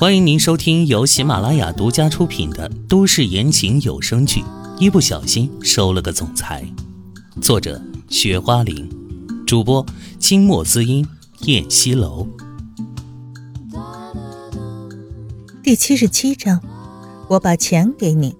[0.00, 4.40] 欢迎您收听由喜马拉雅独家出品的都市言情有声剧
[4.78, 6.64] 《一不小心收了个总裁》，
[7.42, 8.88] 作者：雪花玲，
[9.44, 9.84] 主播：
[10.20, 11.04] 清墨滋音、
[11.46, 12.28] 燕西楼。
[15.64, 16.62] 第七十七章，
[17.30, 18.36] 我把钱给你。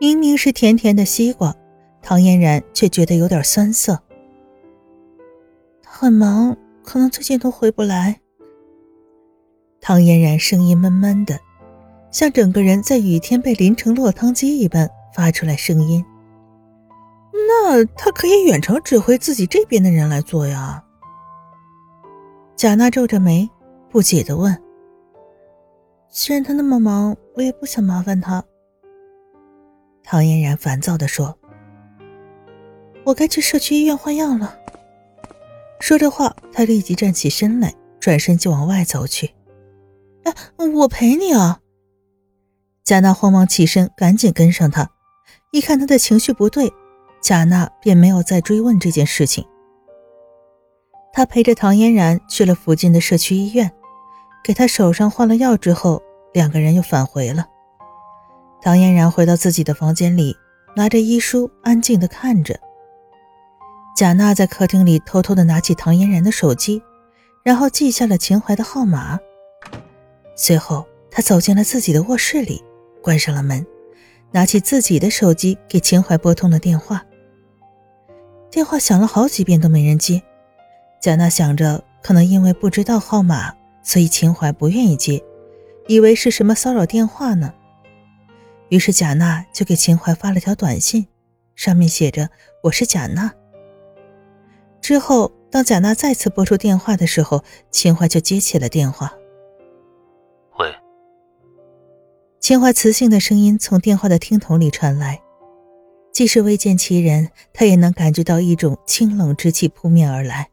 [0.00, 1.54] 明明是甜甜的西瓜，
[2.00, 4.00] 唐嫣然却觉得有点酸涩。
[5.82, 8.20] 他很忙，可能最近都回不来。
[9.80, 11.38] 唐嫣然声音闷闷的，
[12.12, 16.04] 像整个人在雨天被淋成落汤鸡一般发出来声音。
[17.32, 20.84] 那他可以远程指挥自己这边的人来做呀。
[22.54, 23.48] 贾娜皱着眉，
[23.90, 24.56] 不解的问
[26.08, 28.44] ：“既然他那么忙，我也不想麻烦他。”
[30.10, 31.36] 唐嫣然烦躁地说
[33.04, 34.58] ：“我该去社区医院换药了。”
[35.80, 39.34] 说着话，她立即站起身来，转身就往外走去。
[40.24, 40.32] “哎，
[40.74, 41.60] 我陪你啊！”
[42.84, 44.88] 贾娜慌忙起身，赶紧跟上他。
[45.52, 46.72] 一看他的情绪不对，
[47.20, 49.44] 贾娜便没有再追问这件事情。
[51.12, 53.70] 他陪着唐嫣然去了附近的社区医院，
[54.42, 57.46] 给她手上换了药之后，两个人又返回了。
[58.60, 60.36] 唐嫣然回到自己的房间里，
[60.74, 62.58] 拿着医书，安静的看着。
[63.96, 66.82] 贾娜在客厅里偷偷的拿起唐嫣然的手机，
[67.42, 69.18] 然后记下了秦淮的号码。
[70.36, 72.62] 随后，她走进了自己的卧室里，
[73.02, 73.64] 关上了门，
[74.32, 77.04] 拿起自己的手机给秦淮拨通了电话。
[78.50, 80.22] 电话响了好几遍都没人接，
[81.00, 85.22] 贾娜想着，可能因为不知道号码，所以秦淮不愿意接，
[85.86, 87.52] 以为是什么骚扰电话呢。
[88.68, 91.06] 于是贾娜就给秦淮发了条短信，
[91.54, 92.28] 上面写着
[92.64, 93.32] “我是贾娜”。
[94.82, 99.14] 之后，当贾娜再次拨出电话的时候，秦淮就接起了电话。
[100.58, 100.74] 喂。
[102.40, 105.22] 秦淮磁性的声音从电话的听筒里传来，
[106.12, 110.50] 即使未见其人，他也能感觉到一种清冷之气扑面而来。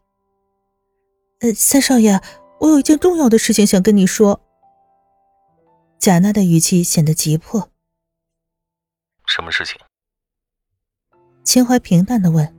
[1.41, 2.21] 呃，三少爷，
[2.61, 4.39] 我有一件重要的事情想跟你说。
[5.99, 7.69] 贾娜的语气显得急迫。
[9.27, 9.77] 什么事情？
[11.43, 12.55] 秦淮平淡的问。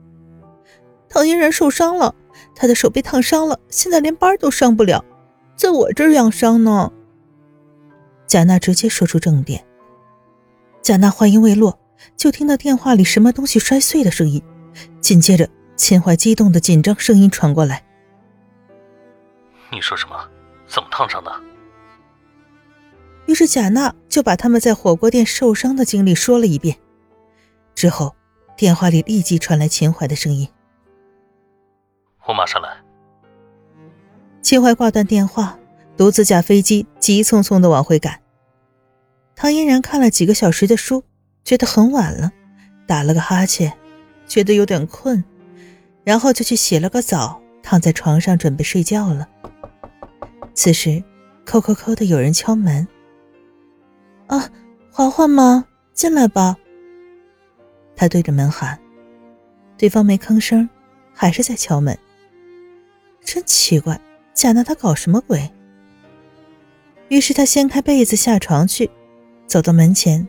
[1.09, 2.13] 唐嫣然受伤了，
[2.55, 5.03] 她的手被烫伤了，现在连班都上不了，
[5.55, 6.91] 在我这儿养伤呢。
[8.27, 9.65] 贾娜直接说出重点。
[10.81, 11.79] 贾娜话音未落，
[12.15, 14.43] 就听到电话里什么东西摔碎的声音，
[14.99, 17.83] 紧接着秦淮激动的紧张声音传过来
[19.71, 20.29] ：“你说什么？
[20.67, 21.31] 怎么烫伤的？”
[23.27, 26.77] 于是贾娜就把他们在火锅店受伤的经历说了一遍，
[27.75, 28.15] 之后，
[28.55, 30.47] 电话里立即传来秦淮的声音
[32.25, 32.77] ：“我马上来。”
[34.41, 35.59] 秦淮挂断电话，
[35.97, 38.21] 独自驾飞机急匆匆的往回赶。
[39.35, 41.03] 唐嫣然看了几个小时的书，
[41.43, 42.31] 觉得很晚了，
[42.87, 43.73] 打了个哈欠，
[44.25, 45.21] 觉得有点困，
[46.05, 49.27] 然后就去洗了个澡，躺在床上准备睡觉了。
[50.53, 51.03] 此时，
[51.45, 52.87] 扣扣扣的有人敲门。
[54.27, 54.49] 啊，
[54.91, 55.65] 嬛嬛吗？
[55.93, 56.55] 进来吧。
[57.95, 58.77] 他对着门喊，
[59.77, 60.69] 对方没吭声，
[61.13, 61.97] 还是在敲门。
[63.23, 63.99] 真奇怪，
[64.33, 65.49] 贾娜她搞什么鬼？
[67.09, 68.89] 于是他掀开被子下床去，
[69.47, 70.27] 走到门前，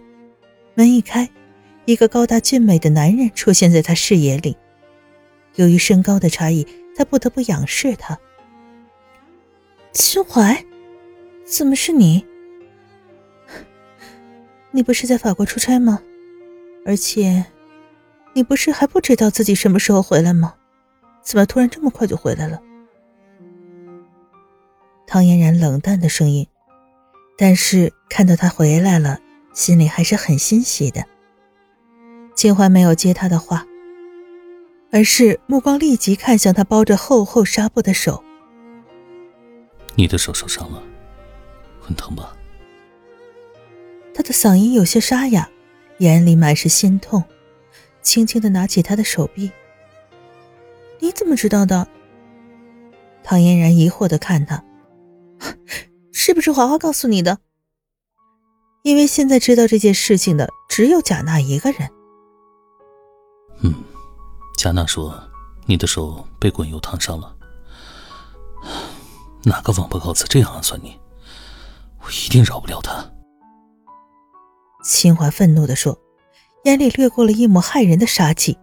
[0.74, 1.28] 门一开，
[1.84, 4.56] 一个高大俊美的男人出现在他视野里。
[5.56, 6.66] 由于身高的差异，
[6.96, 8.16] 他不得不仰视他。
[9.92, 10.64] 秦淮，
[11.44, 12.24] 怎么是你？
[14.70, 16.00] 你不是在法国出差吗？
[16.84, 17.44] 而且，
[18.34, 20.54] 你不是还不知道自己什么时候回来吗？
[21.22, 22.60] 怎么突然这么快就回来了？
[25.06, 26.46] 唐嫣然冷淡的声音，
[27.36, 29.18] 但是看到他回来了，
[29.52, 31.04] 心里还是很欣喜的。
[32.34, 33.66] 秦淮没有接他的话，
[34.92, 38.22] 而是目光立即看向他包着厚厚纱布的手。
[39.96, 40.82] 你的手受伤了，
[41.80, 42.36] 很疼吧？
[44.18, 45.48] 他的嗓音有些沙哑，
[45.98, 47.22] 眼里满是心痛，
[48.02, 49.48] 轻轻的拿起他的手臂。
[50.98, 51.86] 你怎么知道的？
[53.22, 54.64] 唐嫣然疑惑的看他，
[56.12, 57.38] 是不是华华告诉你的？
[58.82, 61.88] 因为现在知道这件事情的只有贾娜一个人。
[63.60, 63.72] 嗯，
[64.56, 65.16] 贾娜说
[65.66, 67.36] 你的手被滚油烫伤了。
[69.44, 70.98] 哪个王八羔子这样暗算你？
[72.00, 73.08] 我一定饶不了他。
[74.88, 75.98] 秦淮愤怒地说，
[76.64, 78.56] 眼里掠过了一抹骇人的杀气。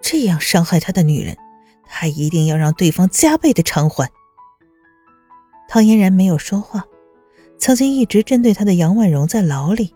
[0.00, 1.36] 这样伤害他的女人，
[1.88, 4.10] 他一定要让对方加倍的偿还。
[5.68, 6.84] 唐嫣然没有说话，
[7.58, 9.94] 曾经一直针对他的杨万荣在牢里，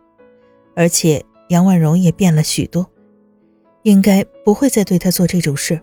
[0.77, 2.89] 而且杨万荣也变了许多，
[3.83, 5.83] 应该不会再对他做这种事。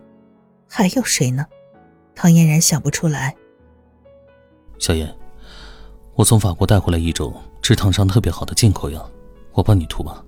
[0.66, 1.46] 还有谁呢？
[2.16, 3.36] 唐嫣然想不出来。
[4.80, 5.14] 小燕，
[6.16, 9.12] 我从法国带回来一种治烫伤特别好的进口药，
[9.58, 10.24] 我帮你涂吧。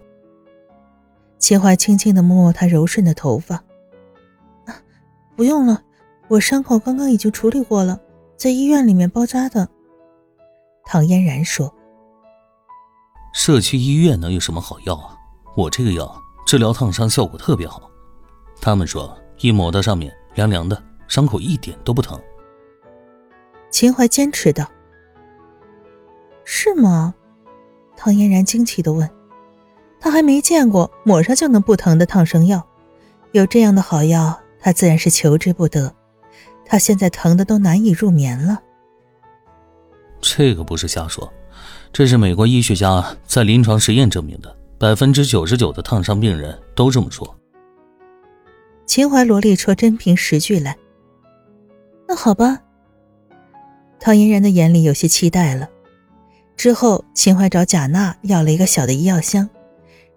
[1.37, 3.55] 秦淮轻轻的摸摸她柔顺的头发。
[4.65, 4.75] 啊，
[5.37, 5.83] 不用了，
[6.27, 7.99] 我伤口刚刚已经处理过了，
[8.35, 9.69] 在医院里面包扎的。
[10.83, 11.71] 唐嫣然说。
[13.31, 15.15] 社区医院能有什么好药啊？
[15.55, 17.89] 我这个药治疗烫伤效果特别好，
[18.59, 22.19] 他们说一抹到上面凉凉的，伤口一点都不疼。
[23.69, 24.67] 秦淮坚持道
[26.43, 27.13] ：“是吗？”
[27.95, 29.07] 唐嫣然惊奇的问
[29.99, 32.65] ：“他还没见过抹上就能不疼的烫伤药，
[33.33, 35.93] 有这样的好药，他自然是求之不得。
[36.65, 38.61] 他现在疼的都难以入眠了。”
[40.21, 41.31] 这个不是瞎说，
[41.91, 47.35] 这是美国医学家在临床实验证明的，百分之九十九的烫伤病人都这么说。
[48.85, 50.75] 秦淮罗列出真凭实据来。
[52.07, 52.59] 那好吧。
[53.99, 55.69] 唐嫣然的眼里有些期待了。
[56.55, 59.49] 之后，秦淮找贾娜要了一个小的医药箱，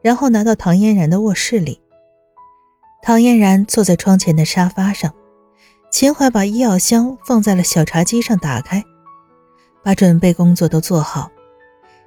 [0.03, 1.81] 然后拿到唐嫣然的卧室里。
[3.03, 5.13] 唐嫣然坐在窗前的沙发上，
[5.91, 8.85] 秦淮把医药箱放在了小茶几上，打开，
[9.83, 11.31] 把准备工作都做好，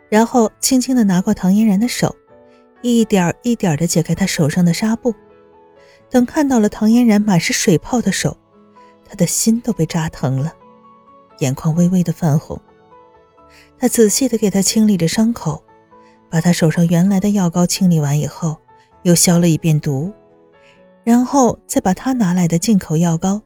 [0.10, 2.16] 然后轻轻地拿过唐嫣然的手，
[2.82, 5.14] 一点一点地解开她手上的纱布。
[6.10, 8.38] 等看到了唐嫣然满是水泡的手，
[9.04, 10.54] 他的心都被扎疼了。
[11.40, 12.58] 眼眶微微的泛红，
[13.78, 15.62] 他仔细的给她清理着伤口，
[16.36, 18.58] 把他手上原来的药膏清理完以后，
[19.04, 20.12] 又消了一遍毒，
[21.06, 23.42] 然后再把他拿来的进口药膏，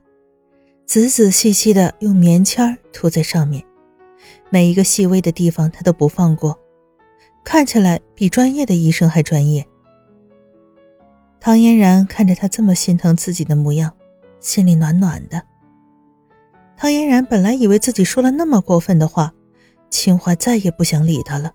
[0.87, 3.63] 仔仔细细的用棉签涂在上面，
[4.49, 6.57] 每一个细微的地方他都不放过，
[7.43, 9.63] 看起来比专业的医生还专业。
[11.39, 13.93] 唐嫣然看着他这么心疼自己的模样，
[14.39, 15.43] 心里暖暖的。
[16.75, 19.31] 唐嫣然本来以为自己说了那么过分的话，
[19.91, 21.53] 秦淮再也不想理他了。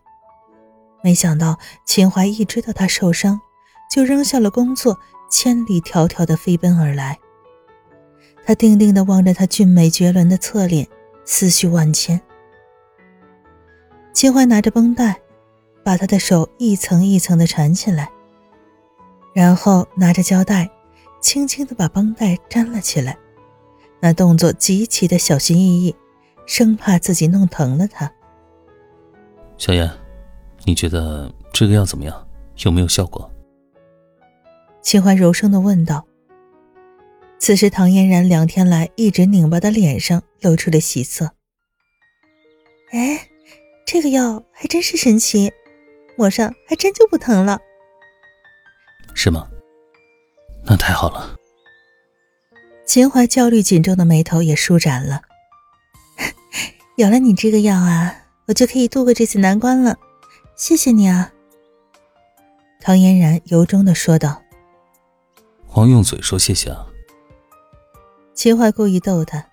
[1.04, 3.38] 没想到秦淮一知道他受伤，
[3.90, 4.98] 就扔下了工作，
[5.30, 7.18] 千里迢迢的飞奔而来。
[8.46, 10.88] 他定定的望着他俊美绝伦的侧脸，
[11.26, 12.18] 思绪万千。
[14.14, 15.20] 秦淮拿着绷带，
[15.84, 18.10] 把他的手一层一层的缠起来，
[19.34, 20.70] 然后拿着胶带，
[21.20, 23.14] 轻轻的把绷带粘了起来。
[24.00, 25.94] 那动作极其的小心翼翼，
[26.46, 28.10] 生怕自己弄疼了他。
[29.58, 29.90] 小燕，
[30.64, 32.28] 你觉得这个药怎么样？
[32.64, 33.30] 有没有效果？
[34.80, 36.04] 秦淮柔声的问道。
[37.38, 41.32] 此时，唐嫣然两天来一直拧巴的脸上露出了喜色。
[42.92, 43.28] 哎，
[43.84, 45.52] 这个药还真是神奇，
[46.16, 47.58] 抹上还真就不疼了。
[49.14, 49.48] 是吗？
[50.64, 51.36] 那太好了。
[52.86, 55.22] 秦淮焦虑紧皱的眉头也舒展了。
[56.96, 58.14] 有了你这个药啊，
[58.46, 59.98] 我就可以度过这次难关了。
[60.56, 61.32] 谢谢你啊。
[62.80, 64.42] 唐嫣然由衷的说道。
[65.66, 66.86] 光用嘴说谢谢啊？
[68.34, 69.46] 秦淮故意逗他。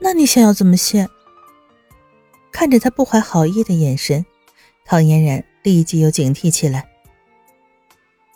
[0.00, 1.08] 那你想要怎么谢？
[2.52, 4.24] 看着他不怀好意的眼神，
[4.84, 6.88] 唐嫣然立即又警惕起来。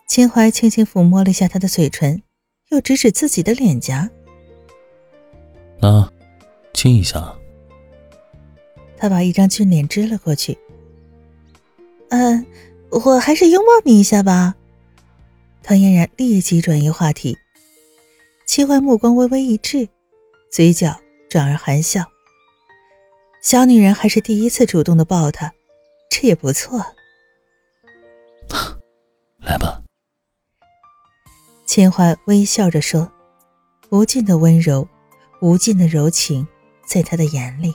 [0.06, 2.22] 秦淮轻轻抚摸了一下他的嘴唇。
[2.70, 4.08] 又指指自己的脸颊，
[5.80, 6.08] 啊，
[6.72, 7.36] 亲一下。
[8.96, 10.56] 他把一张俊脸支了过去。
[12.10, 12.46] 嗯，
[12.90, 14.54] 我还是拥抱你一下吧。
[15.62, 17.36] 唐嫣然立即转移话题，
[18.46, 19.88] 齐淮目光微微一滞，
[20.50, 22.04] 嘴角转而含笑。
[23.42, 25.52] 小女人还是第一次主动的抱他，
[26.10, 26.84] 这也不错。
[29.38, 29.82] 来吧。
[31.64, 33.10] 秦淮微笑着说
[33.90, 34.88] ：“无尽的温柔，
[35.40, 36.46] 无尽的柔情，
[36.84, 37.72] 在他的眼里。”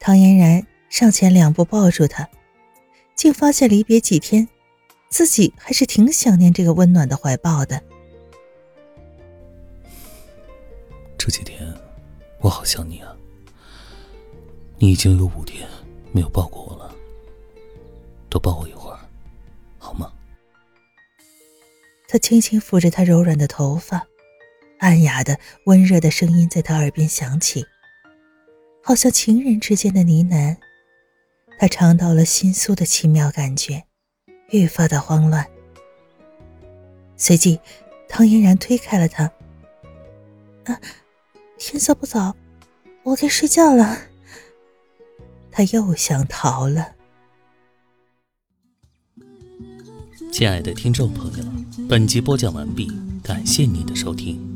[0.00, 2.26] 唐嫣然上前两步抱住他，
[3.18, 4.48] 竟发现离别几天，
[5.08, 7.82] 自己还是挺想念这个温暖的怀抱的。
[11.18, 11.66] 这几天，
[12.38, 13.12] 我好想你啊！
[14.78, 15.68] 你已经有五天
[16.12, 16.94] 没有抱过我了，
[18.28, 19.00] 多抱我一会儿，
[19.78, 20.12] 好吗？
[22.06, 24.06] 他轻轻抚着她柔软的头发，
[24.78, 27.66] 暗哑的温热的声音在她耳边响起，
[28.80, 30.56] 好像情人之间的呢喃。
[31.58, 33.84] 他尝到了心酥的奇妙感觉，
[34.50, 35.44] 愈发的慌乱。
[37.16, 37.58] 随即，
[38.08, 39.24] 唐嫣然推开了他。
[40.64, 40.80] 啊，
[41.58, 42.36] 天色不早，
[43.02, 43.98] 我该睡觉了。
[45.50, 46.94] 他又想逃了。
[50.30, 51.44] 亲爱的听众朋友，
[51.88, 52.88] 本集播讲完毕，
[53.20, 54.47] 感谢您的收听。